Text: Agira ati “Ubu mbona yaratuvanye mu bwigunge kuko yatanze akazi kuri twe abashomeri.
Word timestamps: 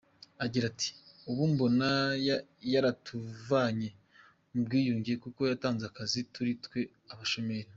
Agira 0.45 0.65
ati 0.71 0.89
“Ubu 1.29 1.43
mbona 1.51 1.89
yaratuvanye 2.73 3.89
mu 4.53 4.59
bwigunge 4.65 5.11
kuko 5.23 5.39
yatanze 5.49 5.83
akazi 5.87 6.19
kuri 6.33 6.51
twe 6.63 6.79
abashomeri. 7.13 7.69